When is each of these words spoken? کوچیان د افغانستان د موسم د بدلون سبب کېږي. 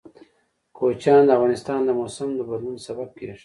کوچیان 0.77 1.21
د 1.25 1.29
افغانستان 1.37 1.79
د 1.85 1.89
موسم 1.99 2.29
د 2.35 2.39
بدلون 2.49 2.77
سبب 2.87 3.09
کېږي. 3.17 3.37